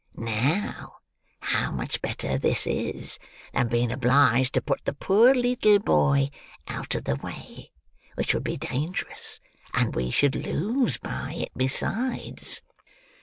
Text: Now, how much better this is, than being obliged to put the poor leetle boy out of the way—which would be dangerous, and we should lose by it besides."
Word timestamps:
Now, 0.15 0.93
how 1.41 1.69
much 1.71 2.01
better 2.01 2.35
this 2.39 2.65
is, 2.65 3.19
than 3.53 3.67
being 3.67 3.91
obliged 3.91 4.55
to 4.55 4.59
put 4.63 4.83
the 4.83 4.93
poor 4.93 5.35
leetle 5.35 5.77
boy 5.77 6.31
out 6.67 6.95
of 6.95 7.03
the 7.03 7.17
way—which 7.17 8.33
would 8.33 8.43
be 8.43 8.57
dangerous, 8.57 9.39
and 9.75 9.95
we 9.95 10.09
should 10.09 10.33
lose 10.35 10.97
by 10.97 11.35
it 11.37 11.51
besides." 11.55 12.63